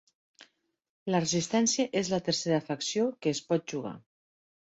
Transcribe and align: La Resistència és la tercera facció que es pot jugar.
La 1.15 1.19
Resistència 1.23 1.85
és 2.01 2.09
la 2.15 2.21
tercera 2.29 2.59
facció 2.71 3.05
que 3.25 3.35
es 3.35 3.45
pot 3.51 3.67
jugar. 3.75 3.95